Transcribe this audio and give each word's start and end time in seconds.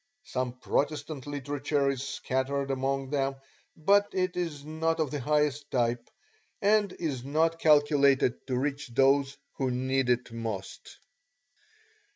Some 0.23 0.53
Protestant 0.53 1.27
literature 1.27 1.87
is 1.91 2.01
scattered 2.01 2.71
among 2.71 3.11
them 3.11 3.35
but 3.77 4.07
it 4.13 4.35
is 4.35 4.65
not 4.65 4.99
of 4.99 5.11
the 5.11 5.19
highest 5.19 5.69
type, 5.69 6.09
and 6.59 6.91
is 6.93 7.23
not 7.23 7.59
calculated 7.59 8.47
to 8.47 8.57
reach 8.57 8.87
those 8.87 9.37
who 9.57 9.69
need 9.69 10.09
it 10.09 10.31
most. 10.31 10.97